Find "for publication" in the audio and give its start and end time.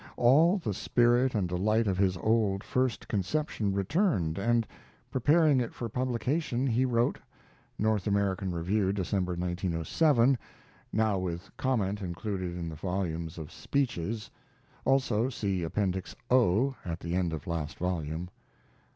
5.75-6.65